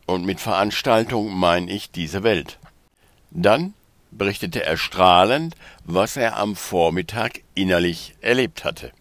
Und 0.07 0.27
mit 0.27 0.41
Veranstaltung 0.41 1.33
meine 1.33 1.71
ich 1.71 1.93
diese 1.93 2.25
Welt. 2.25 2.59
Dann 3.31 3.75
berichtete 4.11 4.65
er 4.65 4.77
strahlend, 4.77 5.55
was 5.85 6.17
er 6.17 6.37
am 6.37 6.57
Vormittag 6.57 7.41
innerlich 7.55 8.15
erlebt 8.21 8.65
hatte. 8.65 8.93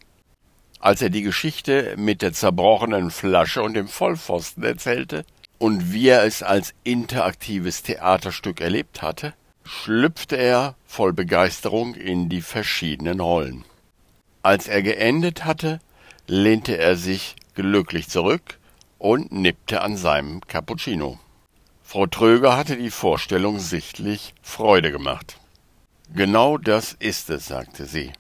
Als 0.82 1.04
er 1.04 1.12
die 1.12 1.22
Geschichte 1.22 1.94
mit 1.96 2.24
der 2.24 2.34
zerbrochenen 2.34 3.12
Flasche 3.12 3.62
und 3.62 3.76
dem 3.76 3.88
Vollpfosten 3.88 4.64
erzählte, 4.64 5.26
und 5.60 5.94
wie 5.94 6.08
er 6.08 6.24
es 6.24 6.42
als 6.42 6.74
interaktives 6.84 7.84
Theaterstück 7.84 8.62
erlebt 8.62 9.04
hatte, 9.04 9.36
schlüpfte 9.64 10.38
er 10.38 10.76
voll 10.88 11.14
Begeisterung 11.14 11.94
in 11.94 12.30
die 12.30 12.42
verschiedenen 12.42 13.20
Rollen. 13.20 13.64
Als 14.42 14.68
er 14.68 14.82
geendet 14.82 15.46
hatte, 15.46 15.80
lehnte 16.26 16.80
er 16.80 16.96
sich 16.96 17.36
glücklich 17.54 18.10
zurück 18.10 18.58
und 18.98 19.32
nippte 19.32 19.82
an 19.82 19.98
seinem 19.98 20.42
Cappuccino. 20.42 21.20
Frau 21.84 22.08
Tröger 22.08 22.58
hatte 22.58 22.76
die 22.76 22.90
Vorstellung 22.90 23.60
sichtlich 23.60 24.34
Freude 24.42 24.92
gemacht. 24.92 25.38
Genau 26.16 26.58
das 26.58 26.94
ist 26.94 27.30
es, 27.30 27.46
sagte 27.46 27.86
sie. 27.86 28.14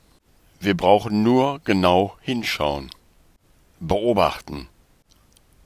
Wir 0.63 0.77
brauchen 0.77 1.23
nur 1.23 1.59
genau 1.63 2.15
hinschauen. 2.21 2.91
Beobachten. 3.79 4.67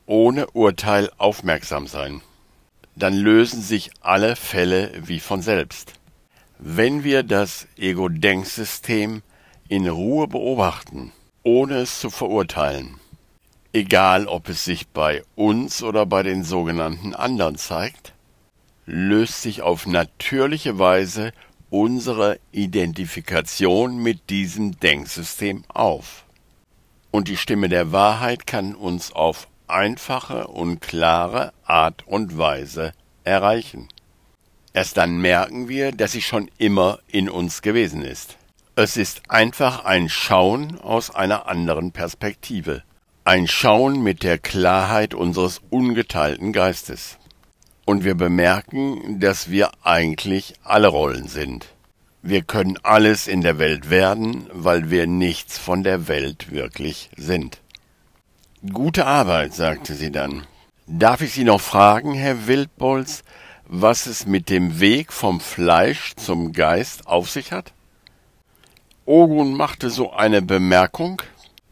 Ohne 0.06 0.48
Urteil 0.52 1.12
aufmerksam 1.18 1.88
sein. 1.88 2.22
Dann 2.96 3.14
lösen 3.14 3.62
sich 3.62 3.92
alle 4.00 4.38
Fälle 4.38 4.94
wie 5.04 5.20
von 5.20 5.42
selbst. 5.42 5.96
Wenn 6.60 7.04
wir 7.04 7.24
das 7.24 7.68
Ego-Denksystem 7.76 9.22
in 9.68 9.86
Ruhe 9.90 10.30
beobachten, 10.30 11.12
ohne 11.44 11.80
es 11.80 12.00
zu 12.00 12.10
verurteilen, 12.10 12.98
egal 13.74 14.28
ob 14.28 14.48
es 14.48 14.64
sich 14.64 14.88
bei 14.88 15.24
uns 15.36 15.84
oder 15.84 16.06
bei 16.06 16.24
den 16.24 16.46
sogenannten 16.46 17.14
anderen 17.14 17.58
zeigt, 17.58 18.14
löst 18.86 19.42
sich 19.42 19.62
auf 19.62 19.88
natürliche 19.88 20.80
Weise 20.80 21.34
unsere 21.70 22.40
Identifikation 22.52 23.98
mit 23.98 24.30
diesem 24.30 24.80
Denksystem 24.80 25.64
auf. 25.68 26.26
Und 27.12 27.28
die 27.28 27.38
Stimme 27.38 27.70
der 27.70 27.92
Wahrheit 27.92 28.46
kann 28.46 28.76
uns 28.76 29.12
auf 29.12 29.48
einfache 29.68 30.48
und 30.48 30.82
klare 30.82 31.54
Art 31.64 32.06
und 32.08 32.38
Weise 32.38 32.94
erreichen. 33.24 33.88
Erst 34.74 34.98
dann 34.98 35.18
merken 35.18 35.70
wir, 35.70 35.92
dass 35.92 36.12
sie 36.12 36.22
schon 36.22 36.50
immer 36.58 37.00
in 37.08 37.30
uns 37.30 37.62
gewesen 37.62 38.04
ist. 38.04 38.38
Es 38.76 38.98
ist 38.98 39.30
einfach 39.30 39.86
ein 39.86 40.10
Schauen 40.10 40.80
aus 40.82 41.16
einer 41.16 41.48
anderen 41.48 41.94
Perspektive. 41.94 42.84
Ein 43.24 43.48
Schauen 43.48 44.04
mit 44.04 44.22
der 44.22 44.38
Klarheit 44.38 45.14
unseres 45.14 45.62
ungeteilten 45.70 46.52
Geistes 46.52 47.18
und 47.86 48.04
wir 48.04 48.16
bemerken, 48.16 49.20
dass 49.20 49.50
wir 49.50 49.72
eigentlich 49.84 50.56
alle 50.64 50.88
Rollen 50.88 51.28
sind. 51.28 51.68
Wir 52.22 52.42
können 52.42 52.80
alles 52.82 53.28
in 53.28 53.42
der 53.42 53.60
Welt 53.60 53.92
werden, 53.92 54.48
weil 54.52 54.90
wir 54.90 55.06
nichts 55.06 55.60
von 55.60 55.84
der 55.84 56.08
Welt 56.08 56.52
wirklich 56.52 57.12
sind. 57.16 57.60
Gute 58.74 59.06
Arbeit, 59.06 59.54
sagte 59.54 59.94
sie 59.94 60.12
dann. 60.12 60.48
Darf 60.88 61.22
ich 61.22 61.34
Sie 61.34 61.44
noch 61.44 61.62
fragen, 61.62 62.14
Herr 62.14 62.48
Wildbolz, 62.48 63.24
was 63.68 64.06
es 64.06 64.26
mit 64.26 64.50
dem 64.50 64.80
Weg 64.80 65.14
vom 65.14 65.40
Fleisch 65.40 66.16
zum 66.16 66.52
Geist 66.52 67.08
auf 67.08 67.30
sich 67.30 67.52
hat? 67.52 67.74
Ogun 69.06 69.56
machte 69.56 69.92
so 69.92 70.12
eine 70.12 70.42
Bemerkung, 70.42 71.22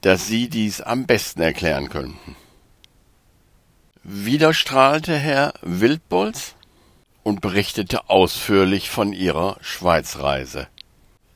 dass 0.01 0.27
Sie 0.27 0.50
dies 0.50 0.82
am 0.82 1.05
besten 1.05 1.41
erklären 1.41 1.89
könnten. 1.89 2.36
Wieder 4.05 4.53
strahlte 4.53 5.15
Herr 5.17 5.53
Wildbolz 5.62 6.55
und 7.24 7.39
berichtete 7.39 8.10
ausführlich 8.10 8.89
von 8.89 9.13
ihrer 9.13 9.55
Schweizreise. 9.62 10.67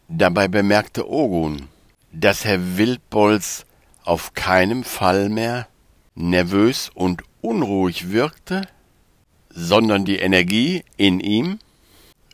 Dabei 0.10 0.50
bemerkte 0.50 1.10
Ogun, 1.10 1.70
dass 2.12 2.44
Herr 2.44 2.76
Wildbolz 2.78 3.66
auf 4.04 4.34
keinem 4.34 4.84
Fall 4.84 5.30
mehr 5.30 5.70
nervös 6.16 6.92
und 6.94 7.24
unruhig 7.40 8.12
wirkte, 8.12 8.64
sondern 9.50 10.04
die 10.04 10.18
Energie 10.18 10.84
in 10.98 11.22
ihm 11.22 11.60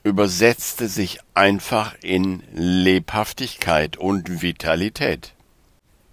übersetzte 0.02 0.88
sich 0.88 1.20
einfach 1.36 1.94
in 2.02 2.42
Lebhaftigkeit 2.54 3.98
und 3.98 4.42
Vitalität. 4.42 5.34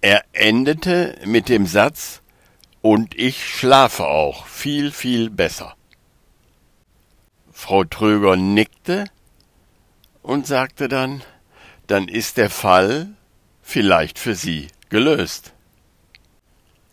Er 0.01 0.23
endete 0.33 1.17
mit 1.25 1.49
dem 1.49 1.65
Satz 1.65 2.21
und 2.81 3.17
ich 3.17 3.47
schlafe 3.47 4.05
auch 4.05 4.47
viel, 4.47 4.91
viel 4.91 5.29
besser. 5.29 5.75
Frau 7.51 7.83
Tröger 7.83 8.35
nickte 8.35 9.05
und 10.23 10.47
sagte 10.47 10.87
dann, 10.87 11.21
dann 11.87 12.07
ist 12.07 12.37
der 12.37 12.49
Fall 12.49 13.09
vielleicht 13.61 14.17
für 14.17 14.35
Sie 14.35 14.67
gelöst. 14.89 15.53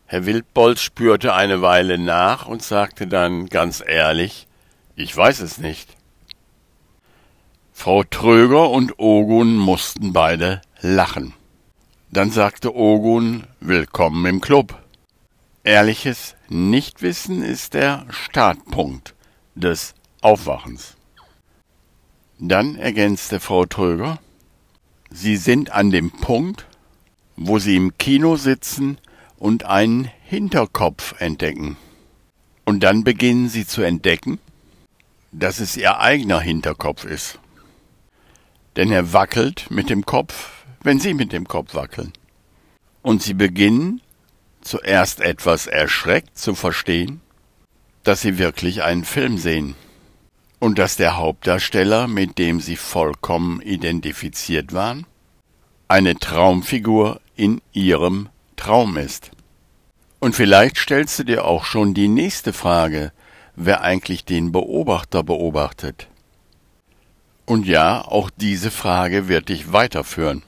Herr 0.06 0.26
Wildbolz 0.26 0.80
spürte 0.80 1.34
eine 1.34 1.62
Weile 1.62 1.98
nach 1.98 2.46
und 2.46 2.62
sagte 2.62 3.06
dann 3.06 3.46
ganz 3.46 3.82
ehrlich, 3.86 4.46
ich 4.96 5.14
weiß 5.16 5.40
es 5.40 5.58
nicht. 5.58 5.96
Frau 7.72 8.02
Tröger 8.02 8.70
und 8.70 8.98
Ogun 8.98 9.56
mussten 9.56 10.12
beide 10.12 10.60
lachen. 10.80 11.34
Dann 12.10 12.30
sagte 12.30 12.74
Ogun, 12.74 13.46
willkommen 13.60 14.26
im 14.26 14.40
Club. 14.40 14.76
Ehrliches 15.68 16.34
Nichtwissen 16.48 17.42
ist 17.42 17.74
der 17.74 18.06
Startpunkt 18.08 19.14
des 19.54 19.94
Aufwachens. 20.22 20.96
Dann 22.38 22.76
ergänzte 22.76 23.38
Frau 23.38 23.66
Tröger, 23.66 24.18
Sie 25.10 25.36
sind 25.36 25.70
an 25.70 25.90
dem 25.90 26.10
Punkt, 26.10 26.64
wo 27.36 27.58
Sie 27.58 27.76
im 27.76 27.98
Kino 27.98 28.36
sitzen 28.36 28.96
und 29.36 29.66
einen 29.66 30.10
Hinterkopf 30.24 31.20
entdecken. 31.20 31.76
Und 32.64 32.80
dann 32.80 33.04
beginnen 33.04 33.50
Sie 33.50 33.66
zu 33.66 33.82
entdecken, 33.82 34.38
dass 35.32 35.60
es 35.60 35.76
Ihr 35.76 36.00
eigener 36.00 36.40
Hinterkopf 36.40 37.04
ist. 37.04 37.38
Denn 38.76 38.90
er 38.90 39.12
wackelt 39.12 39.66
mit 39.70 39.90
dem 39.90 40.06
Kopf, 40.06 40.64
wenn 40.82 40.98
Sie 40.98 41.12
mit 41.12 41.30
dem 41.34 41.46
Kopf 41.46 41.74
wackeln. 41.74 42.14
Und 43.02 43.22
Sie 43.22 43.34
beginnen 43.34 44.00
zuerst 44.68 45.20
etwas 45.20 45.66
erschreckt 45.66 46.38
zu 46.38 46.54
verstehen, 46.54 47.20
dass 48.04 48.20
sie 48.20 48.38
wirklich 48.38 48.82
einen 48.82 49.04
Film 49.04 49.38
sehen 49.38 49.74
und 50.58 50.78
dass 50.78 50.96
der 50.96 51.16
Hauptdarsteller, 51.16 52.06
mit 52.08 52.38
dem 52.38 52.60
sie 52.60 52.76
vollkommen 52.76 53.60
identifiziert 53.62 54.72
waren, 54.72 55.06
eine 55.88 56.16
Traumfigur 56.16 57.20
in 57.36 57.62
ihrem 57.72 58.28
Traum 58.56 58.96
ist. 58.96 59.30
Und 60.20 60.34
vielleicht 60.34 60.76
stellst 60.76 61.18
du 61.18 61.24
dir 61.24 61.44
auch 61.44 61.64
schon 61.64 61.94
die 61.94 62.08
nächste 62.08 62.52
Frage, 62.52 63.12
wer 63.56 63.82
eigentlich 63.82 64.24
den 64.24 64.52
Beobachter 64.52 65.22
beobachtet. 65.22 66.08
Und 67.46 67.66
ja, 67.66 68.02
auch 68.02 68.28
diese 68.36 68.70
Frage 68.70 69.28
wird 69.28 69.48
dich 69.48 69.72
weiterführen. 69.72 70.42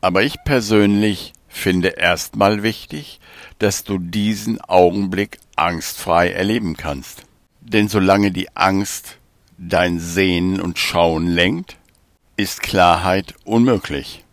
Aber 0.00 0.22
ich 0.22 0.36
persönlich 0.44 1.32
finde 1.48 1.88
erstmal 1.88 2.62
wichtig, 2.62 3.20
dass 3.58 3.82
du 3.82 3.98
diesen 3.98 4.60
Augenblick 4.60 5.38
angstfrei 5.56 6.30
erleben 6.30 6.76
kannst. 6.76 7.24
Denn 7.60 7.88
solange 7.88 8.30
die 8.30 8.54
Angst 8.56 9.18
dein 9.58 9.98
Sehen 9.98 10.60
und 10.60 10.78
Schauen 10.78 11.26
lenkt, 11.26 11.76
ist 12.36 12.62
Klarheit 12.62 13.34
unmöglich. 13.44 14.24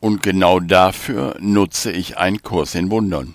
Und 0.00 0.22
genau 0.22 0.60
dafür 0.60 1.36
nutze 1.40 1.90
ich 1.90 2.18
einen 2.18 2.42
Kurs 2.42 2.74
in 2.74 2.90
Wundern. 2.90 3.34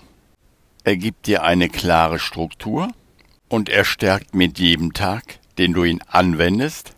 Er 0.84 0.96
gibt 0.96 1.26
dir 1.26 1.42
eine 1.42 1.68
klare 1.68 2.20
Struktur 2.20 2.88
und 3.48 3.68
er 3.68 3.84
stärkt 3.84 4.34
mit 4.34 4.58
jedem 4.60 4.92
Tag, 4.92 5.40
den 5.58 5.72
du 5.72 5.82
ihn 5.82 6.00
anwendest, 6.06 6.92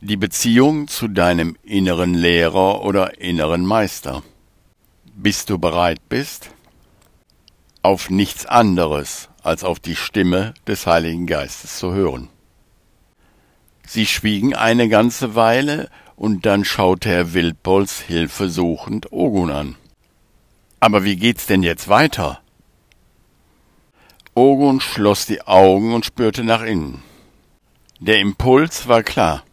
die 0.00 0.16
Beziehung 0.16 0.88
zu 0.88 1.08
deinem 1.08 1.56
inneren 1.62 2.14
Lehrer 2.14 2.82
oder 2.82 3.20
inneren 3.20 3.64
Meister 3.64 4.22
bis 5.20 5.44
du 5.46 5.58
bereit 5.58 6.08
bist, 6.08 6.50
auf 7.82 8.08
nichts 8.08 8.46
anderes 8.46 9.28
als 9.42 9.64
auf 9.64 9.80
die 9.80 9.96
Stimme 9.96 10.54
des 10.66 10.86
Heiligen 10.86 11.26
Geistes 11.26 11.78
zu 11.78 11.92
hören. 11.92 12.28
Sie 13.84 14.06
schwiegen 14.06 14.54
eine 14.54 14.88
ganze 14.88 15.34
Weile, 15.34 15.90
und 16.14 16.46
dann 16.46 16.64
schaute 16.64 17.08
Herr 17.08 17.32
Wildpolz 17.32 18.00
hilfesuchend 18.00 19.12
Ogun 19.12 19.52
an. 19.52 19.76
Aber 20.80 21.04
wie 21.04 21.14
geht's 21.14 21.46
denn 21.46 21.62
jetzt 21.62 21.88
weiter? 21.88 22.40
Ogun 24.34 24.80
schloss 24.80 25.26
die 25.26 25.42
Augen 25.42 25.94
und 25.94 26.04
spürte 26.04 26.42
nach 26.42 26.62
innen. 26.62 27.02
Der 28.00 28.18
Impuls 28.18 28.88
war 28.88 29.04
klar. 29.04 29.44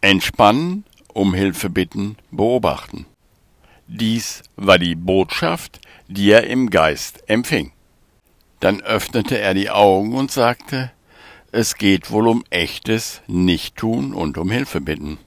Entspannen, 0.00 0.84
um 1.12 1.34
Hilfe 1.34 1.70
bitten, 1.70 2.16
beobachten. 2.32 3.06
Dies 3.92 4.44
war 4.54 4.78
die 4.78 4.94
Botschaft, 4.94 5.80
die 6.06 6.30
er 6.30 6.46
im 6.46 6.70
Geist 6.70 7.28
empfing. 7.28 7.72
Dann 8.60 8.80
öffnete 8.82 9.36
er 9.36 9.52
die 9.52 9.68
Augen 9.68 10.14
und 10.14 10.30
sagte, 10.30 10.92
es 11.50 11.74
geht 11.74 12.12
wohl 12.12 12.28
um 12.28 12.44
echtes 12.50 13.20
Nichttun 13.26 14.14
und 14.14 14.38
um 14.38 14.48
Hilfe 14.48 14.80
bitten. 14.80 15.18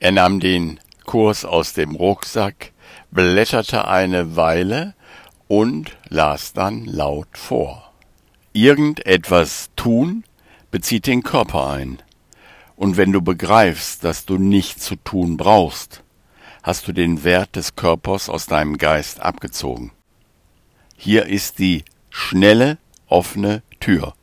Er 0.00 0.12
nahm 0.12 0.38
den 0.38 0.80
Kurs 1.06 1.46
aus 1.46 1.72
dem 1.72 1.96
Rucksack, 1.96 2.72
blätterte 3.10 3.88
eine 3.88 4.36
Weile 4.36 4.94
und 5.48 5.96
las 6.10 6.52
dann 6.52 6.84
laut 6.84 7.38
vor. 7.38 7.90
Irgendetwas 8.52 9.70
tun 9.76 10.24
bezieht 10.70 11.06
den 11.06 11.22
Körper 11.22 11.70
ein. 11.70 12.02
Und 12.76 12.98
wenn 12.98 13.12
du 13.12 13.22
begreifst, 13.22 14.04
dass 14.04 14.26
du 14.26 14.36
nichts 14.36 14.84
zu 14.84 14.96
tun 14.96 15.38
brauchst, 15.38 16.02
hast 16.66 16.88
du 16.88 16.92
den 16.92 17.22
Wert 17.22 17.54
des 17.54 17.76
Körpers 17.76 18.28
aus 18.28 18.46
deinem 18.46 18.76
Geist 18.76 19.20
abgezogen. 19.20 19.92
Hier 20.96 21.26
ist 21.26 21.60
die 21.60 21.84
schnelle, 22.10 22.78
offene 23.06 23.62
Tür, 23.78 24.14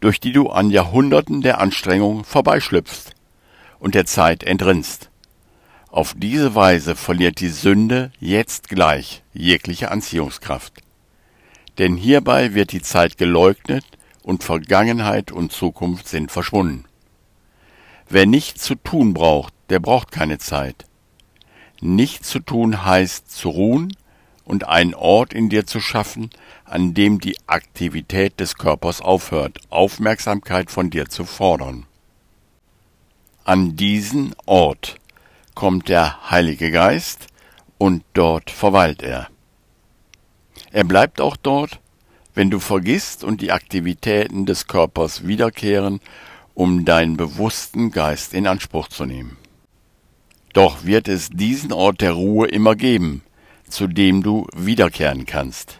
durch 0.00 0.18
die 0.18 0.32
du 0.32 0.48
an 0.48 0.70
Jahrhunderten 0.70 1.40
der 1.40 1.60
Anstrengung 1.60 2.24
vorbeischlüpfst 2.24 3.14
und 3.78 3.94
der 3.94 4.06
Zeit 4.06 4.42
entrinnst. 4.42 5.08
Auf 5.88 6.14
diese 6.16 6.56
Weise 6.56 6.96
verliert 6.96 7.38
die 7.38 7.48
Sünde 7.48 8.10
jetzt 8.18 8.68
gleich 8.68 9.22
jegliche 9.32 9.92
Anziehungskraft. 9.92 10.82
Denn 11.78 11.96
hierbei 11.96 12.54
wird 12.54 12.72
die 12.72 12.82
Zeit 12.82 13.18
geleugnet 13.18 13.84
und 14.24 14.42
Vergangenheit 14.42 15.30
und 15.30 15.52
Zukunft 15.52 16.08
sind 16.08 16.32
verschwunden. 16.32 16.86
Wer 18.08 18.26
nichts 18.26 18.64
zu 18.64 18.74
tun 18.74 19.14
braucht, 19.14 19.54
der 19.70 19.78
braucht 19.78 20.10
keine 20.10 20.38
Zeit. 20.38 20.87
Nichts 21.80 22.28
zu 22.28 22.40
tun 22.40 22.84
heißt 22.84 23.30
zu 23.30 23.50
ruhen 23.50 23.96
und 24.44 24.66
einen 24.68 24.94
Ort 24.94 25.32
in 25.32 25.48
dir 25.48 25.66
zu 25.66 25.80
schaffen, 25.80 26.30
an 26.64 26.94
dem 26.94 27.20
die 27.20 27.36
Aktivität 27.46 28.40
des 28.40 28.56
Körpers 28.56 29.00
aufhört, 29.00 29.60
Aufmerksamkeit 29.70 30.70
von 30.70 30.90
dir 30.90 31.08
zu 31.08 31.24
fordern. 31.24 31.86
An 33.44 33.76
diesen 33.76 34.34
Ort 34.46 34.96
kommt 35.54 35.88
der 35.88 36.30
Heilige 36.30 36.70
Geist 36.70 37.28
und 37.78 38.04
dort 38.12 38.50
verweilt 38.50 39.02
er. 39.02 39.28
Er 40.70 40.84
bleibt 40.84 41.20
auch 41.20 41.36
dort, 41.36 41.80
wenn 42.34 42.50
du 42.50 42.60
vergisst 42.60 43.24
und 43.24 43.40
die 43.40 43.52
Aktivitäten 43.52 44.46
des 44.46 44.66
Körpers 44.66 45.26
wiederkehren 45.26 46.00
um 46.58 46.84
deinen 46.84 47.16
bewussten 47.16 47.92
Geist 47.92 48.34
in 48.34 48.48
Anspruch 48.48 48.88
zu 48.88 49.06
nehmen. 49.06 49.36
Doch 50.58 50.84
wird 50.84 51.06
es 51.06 51.30
diesen 51.30 51.72
Ort 51.72 52.00
der 52.00 52.14
Ruhe 52.14 52.48
immer 52.48 52.74
geben, 52.74 53.22
zu 53.68 53.86
dem 53.86 54.24
du 54.24 54.48
wiederkehren 54.56 55.24
kannst. 55.24 55.78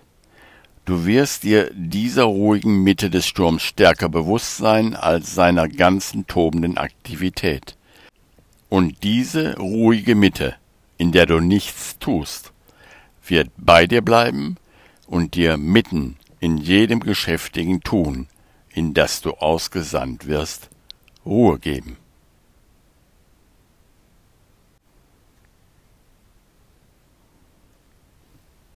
Du 0.85 1.05
wirst 1.05 1.43
dir 1.43 1.69
dieser 1.75 2.23
ruhigen 2.23 2.85
Mitte 2.85 3.11
des 3.11 3.27
Sturms 3.27 3.65
stärker 3.65 4.09
bewusst 4.09 4.57
sein 4.57 4.95
als 4.95 5.35
seiner 5.35 5.67
ganzen 5.67 6.29
tobenden 6.29 6.79
Aktivität. 6.79 7.77
Und 8.69 9.03
diese 9.03 9.59
ruhige 9.59 10.15
Mitte, 10.15 10.55
in 10.97 11.11
der 11.11 11.27
du 11.27 11.41
nichts 11.41 11.99
tust, 11.99 12.53
wird 13.27 13.51
bei 13.57 13.89
dir 13.89 14.03
bleiben 14.03 14.59
und 15.09 15.35
dir 15.35 15.57
mitten 15.57 16.19
in 16.39 16.57
jedem 16.57 17.01
geschäftigen 17.01 17.81
Tun 17.81 18.29
in 18.73 18.95
das 18.95 19.23
du 19.23 19.33
ausgesandt 19.33 20.29
wirst, 20.29 20.71
Ruhe 21.27 21.59
geben. 21.59 21.97